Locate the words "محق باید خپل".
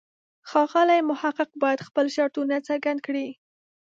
1.09-2.05